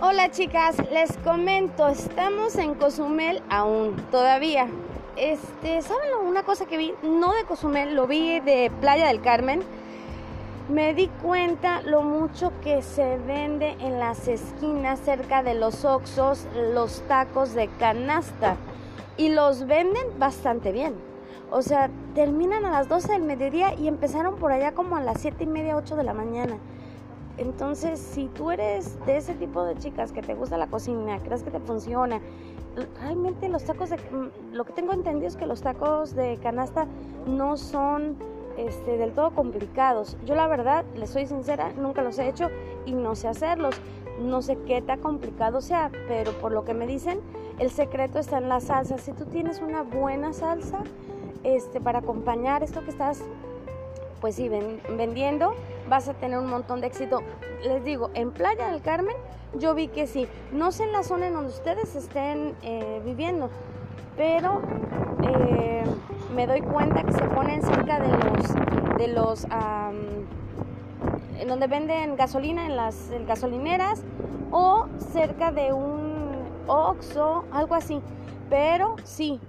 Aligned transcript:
Hola 0.00 0.30
chicas, 0.30 0.76
les 0.92 1.16
comento, 1.24 1.88
estamos 1.88 2.54
en 2.54 2.74
Cozumel 2.74 3.42
aún, 3.50 3.96
todavía. 4.12 4.68
Este, 5.16 5.82
¿saben 5.82 6.10
una 6.24 6.44
cosa 6.44 6.66
que 6.66 6.76
vi? 6.76 6.94
No 7.02 7.34
de 7.34 7.42
Cozumel, 7.42 7.96
lo 7.96 8.06
vi 8.06 8.38
de 8.38 8.70
Playa 8.80 9.08
del 9.08 9.20
Carmen. 9.20 9.60
Me 10.68 10.94
di 10.94 11.08
cuenta 11.20 11.82
lo 11.82 12.02
mucho 12.02 12.52
que 12.62 12.80
se 12.80 13.18
vende 13.18 13.70
en 13.80 13.98
las 13.98 14.28
esquinas 14.28 15.00
cerca 15.00 15.42
de 15.42 15.54
los 15.54 15.84
Oxos 15.84 16.46
los 16.72 17.00
tacos 17.08 17.54
de 17.54 17.66
canasta. 17.66 18.54
Y 19.16 19.30
los 19.30 19.66
venden 19.66 20.16
bastante 20.16 20.70
bien. 20.70 20.94
O 21.50 21.60
sea, 21.60 21.90
terminan 22.14 22.64
a 22.64 22.70
las 22.70 22.88
12 22.88 23.14
del 23.14 23.22
mediodía 23.22 23.74
y 23.74 23.88
empezaron 23.88 24.36
por 24.36 24.52
allá 24.52 24.70
como 24.70 24.94
a 24.94 25.02
las 25.02 25.20
7 25.20 25.42
y 25.42 25.48
media, 25.48 25.76
8 25.76 25.96
de 25.96 26.04
la 26.04 26.14
mañana. 26.14 26.56
Entonces, 27.38 28.00
si 28.00 28.26
tú 28.26 28.50
eres 28.50 28.98
de 29.06 29.16
ese 29.16 29.34
tipo 29.34 29.64
de 29.64 29.76
chicas 29.76 30.12
que 30.12 30.22
te 30.22 30.34
gusta 30.34 30.58
la 30.58 30.66
cocina, 30.66 31.18
crees 31.20 31.42
que 31.42 31.50
te 31.50 31.60
funciona, 31.60 32.20
realmente 33.00 33.48
los 33.48 33.64
tacos 33.64 33.90
de... 33.90 33.96
Mm, 33.96 34.54
lo 34.54 34.64
que 34.64 34.72
tengo 34.72 34.92
entendido 34.92 35.28
es 35.28 35.36
que 35.36 35.46
los 35.46 35.62
tacos 35.62 36.14
de 36.14 36.38
canasta 36.42 36.86
no 37.26 37.56
son 37.56 38.16
este, 38.56 38.98
del 38.98 39.12
todo 39.12 39.30
complicados. 39.30 40.16
Yo 40.24 40.34
la 40.34 40.48
verdad, 40.48 40.84
les 40.96 41.10
soy 41.10 41.26
sincera, 41.26 41.72
nunca 41.76 42.02
los 42.02 42.18
he 42.18 42.28
hecho 42.28 42.48
y 42.86 42.92
no 42.92 43.14
sé 43.14 43.28
hacerlos. 43.28 43.80
No 44.20 44.42
sé 44.42 44.58
qué 44.66 44.82
tan 44.82 45.00
complicado 45.00 45.60
sea, 45.60 45.92
pero 46.08 46.32
por 46.32 46.50
lo 46.50 46.64
que 46.64 46.74
me 46.74 46.88
dicen, 46.88 47.20
el 47.60 47.70
secreto 47.70 48.18
está 48.18 48.38
en 48.38 48.48
la 48.48 48.58
salsa. 48.58 48.98
Si 48.98 49.12
tú 49.12 49.26
tienes 49.26 49.60
una 49.60 49.82
buena 49.82 50.32
salsa 50.32 50.82
este, 51.44 51.80
para 51.80 52.00
acompañar 52.00 52.64
esto 52.64 52.82
que 52.82 52.90
estás 52.90 53.22
pues 54.20 54.34
sí, 54.36 54.50
vendiendo 54.96 55.54
vas 55.88 56.08
a 56.08 56.14
tener 56.14 56.38
un 56.38 56.48
montón 56.48 56.80
de 56.80 56.88
éxito. 56.88 57.22
Les 57.64 57.82
digo, 57.84 58.10
en 58.14 58.30
Playa 58.32 58.70
del 58.70 58.82
Carmen 58.82 59.16
yo 59.54 59.74
vi 59.74 59.88
que 59.88 60.06
sí, 60.06 60.28
no 60.52 60.72
sé 60.72 60.84
en 60.84 60.92
la 60.92 61.02
zona 61.02 61.28
en 61.28 61.34
donde 61.34 61.50
ustedes 61.50 61.94
estén 61.96 62.54
eh, 62.62 63.00
viviendo, 63.04 63.50
pero 64.16 64.60
eh, 65.22 65.84
me 66.34 66.46
doy 66.46 66.60
cuenta 66.60 67.02
que 67.02 67.12
se 67.12 67.24
ponen 67.24 67.62
cerca 67.62 67.98
de 67.98 68.08
los, 68.08 68.98
de 68.98 69.08
los, 69.08 69.46
en 71.38 71.48
donde 71.48 71.66
venden 71.66 72.16
gasolina 72.16 72.66
en 72.66 72.76
las 72.76 73.10
gasolineras 73.26 74.02
o 74.50 74.86
cerca 75.12 75.50
de 75.52 75.72
un 75.72 76.18
Oxxo, 76.66 77.44
algo 77.50 77.74
así. 77.74 78.00
Pero 78.50 78.96
sí, 79.04 79.40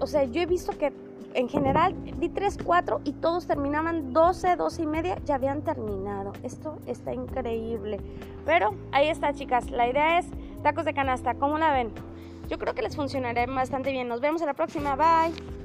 o 0.00 0.06
sea, 0.06 0.24
yo 0.24 0.40
he 0.40 0.46
visto 0.46 0.76
que 0.78 0.92
en 1.34 1.48
general 1.48 1.94
di 2.18 2.28
3, 2.28 2.58
4 2.64 3.00
y 3.04 3.12
todos 3.12 3.46
terminaban 3.46 4.12
12, 4.12 4.56
12 4.56 4.82
y 4.82 4.86
media, 4.86 5.18
ya 5.24 5.34
habían 5.34 5.62
terminado. 5.62 6.32
Esto 6.42 6.78
está 6.86 7.12
increíble. 7.12 7.98
Pero 8.46 8.74
ahí 8.92 9.08
está, 9.08 9.32
chicas. 9.34 9.70
La 9.70 9.88
idea 9.88 10.18
es 10.18 10.26
tacos 10.62 10.84
de 10.84 10.94
canasta. 10.94 11.34
¿Cómo 11.34 11.58
la 11.58 11.72
ven? 11.72 11.92
Yo 12.48 12.58
creo 12.58 12.74
que 12.74 12.82
les 12.82 12.96
funcionará 12.96 13.44
bastante 13.46 13.90
bien. 13.90 14.08
Nos 14.08 14.20
vemos 14.20 14.40
en 14.40 14.46
la 14.46 14.54
próxima. 14.54 14.96
Bye. 14.96 15.63